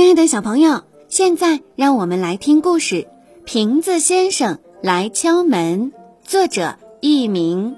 [0.00, 3.06] 亲爱的小朋友，现在让我们来听故事
[3.44, 5.92] 《瓶子先生来敲门》，
[6.24, 7.76] 作者佚名。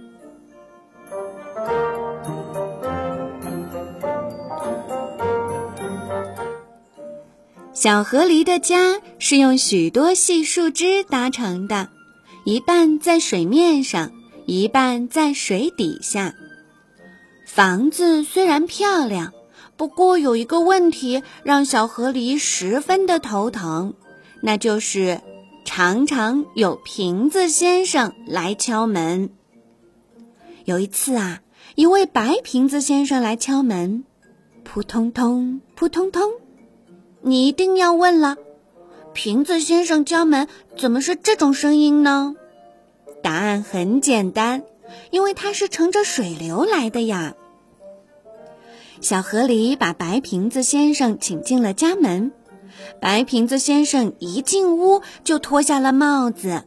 [7.73, 11.89] 小河狸的家是用许多细树枝搭成的，
[12.45, 14.13] 一半在水面上，
[14.47, 16.37] 一半在水底下。
[17.47, 19.33] 房子虽然漂亮。
[19.77, 23.95] 不过有一个问题让小河狸十分的头疼，
[24.41, 25.21] 那就是
[25.65, 29.31] 常常有瓶子先生来敲门。
[30.65, 31.41] 有一次啊，
[31.75, 34.05] 一位白瓶子先生来敲门，
[34.63, 36.31] 扑通通，扑通通。
[37.21, 38.37] 你一定要问了，
[39.13, 42.37] 瓶子先生敲门怎么是这种声音呢？
[43.23, 44.65] 答案很简单，
[45.11, 47.35] 因为他是乘着水流来的呀。
[49.03, 52.31] 小河狸把白瓶子先生请进了家门。
[53.01, 56.63] 白瓶子先生一进屋就脱下了帽子，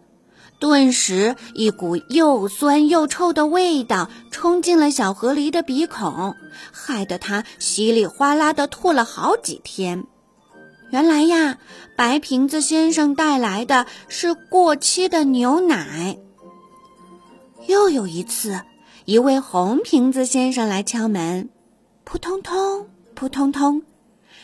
[0.60, 6.36] 顿时一股又酸又臭的味道冲进了小河狸的鼻孔，
[6.74, 10.04] 害得他稀里哗啦的吐了好几天。
[10.92, 11.58] 原来呀，
[11.96, 16.18] 白瓶子先生带来的是过期的牛奶。
[17.68, 18.60] 又有一次，
[19.06, 21.50] 一位红瓶子先生来敲门。
[22.06, 23.82] 扑通通，扑通通，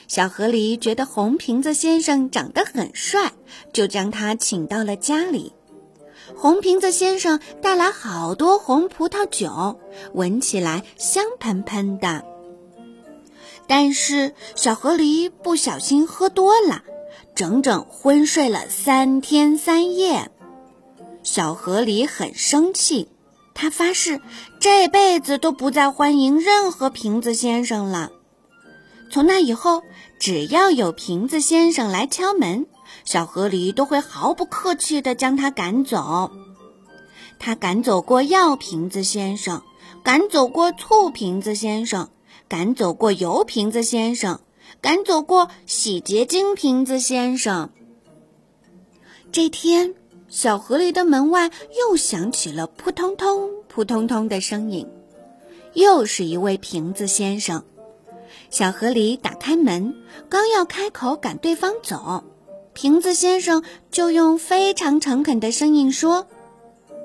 [0.08, 3.31] 小河狸觉得红瓶子先生长得很帅，
[3.72, 5.53] 就将他请到了家里。
[6.36, 9.80] 红瓶子先生带来好多红葡萄酒，
[10.14, 12.26] 闻起来香喷喷的。
[13.68, 16.84] 但是小河狸不小心喝多了，
[17.36, 20.31] 整整昏睡了三天三夜。
[21.22, 23.08] 小河狸很生气。
[23.53, 24.21] 他发誓
[24.59, 28.11] 这辈子都不再欢迎任何瓶子先生了。
[29.11, 29.84] 从那以后，
[30.19, 32.66] 只要有瓶子先生来敲门，
[33.03, 36.31] 小河狸都会毫不客气地将他赶走。
[37.38, 39.63] 他赶走过药瓶子先生，
[40.03, 42.09] 赶走过醋瓶子先生，
[42.47, 44.40] 赶走过油瓶子先生，
[44.79, 47.69] 赶走过洗洁精瓶子先生。
[49.31, 49.95] 这天。
[50.31, 54.88] 小河狸的门外又响起了扑通通、扑通通的声音，
[55.74, 57.66] 又是一位瓶子先生。
[58.50, 59.94] 小河狸打开门，
[60.30, 62.24] 刚要开口赶对方走，
[62.72, 66.25] 瓶子先生就用非常诚恳的声音说：“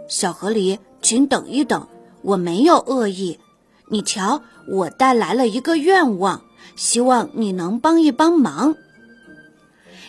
[0.06, 1.88] 小河狸，请等一等，
[2.22, 3.41] 我没有恶意。
[3.88, 6.42] 你瞧，我带来了一个愿望，
[6.76, 8.76] 希望你能帮一帮忙。”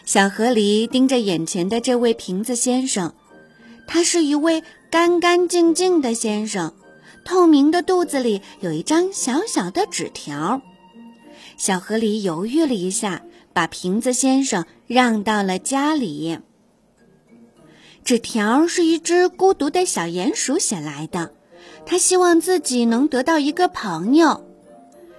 [0.08, 3.14] 小河狸盯着眼前的这位瓶子先生，
[3.88, 6.74] 他是一位干干净净的先生，
[7.26, 10.62] 透明的肚子里有一张小小的纸条。
[11.58, 16.40] 小河狸犹豫了一下，把瓶子先生让到了家里。
[18.06, 21.34] 纸条是一只孤独的小鼹鼠写来的，
[21.86, 24.50] 他希望自己能得到一个朋友。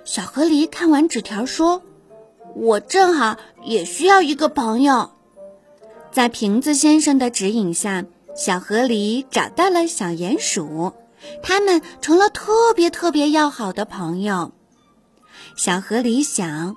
[0.06, 1.82] 小河狸看完纸条说。
[2.60, 5.12] 我正好也需要一个朋友，
[6.10, 8.04] 在瓶子先生的指引下，
[8.34, 10.92] 小河狸找到了小鼹鼠，
[11.40, 14.50] 他们成了特别特别要好的朋友。
[15.56, 16.74] 小河狸想，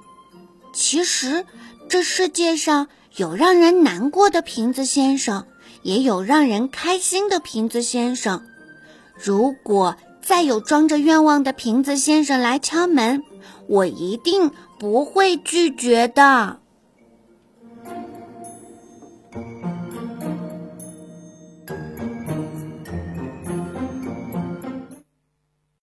[0.72, 1.46] 其实
[1.90, 5.48] 这世界上有让人难过的瓶子先生，
[5.81, 8.44] 也有让人开心的瓶子先生。
[9.16, 13.24] 如果再有装着愿望的瓶子先生来敲门，
[13.68, 14.52] 我一定。
[14.81, 16.61] 不会拒绝的。